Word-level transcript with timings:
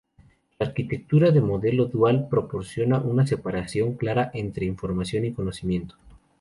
La 0.57 0.65
arquitectura 0.65 1.29
de 1.29 1.41
Modelo 1.41 1.85
Dual 1.85 2.27
proporciona 2.27 2.97
una 2.99 3.27
separación 3.27 3.97
clara 3.97 4.31
entre 4.33 4.65
información 4.65 5.25
y 5.25 5.31
conocimiento. 5.33 5.95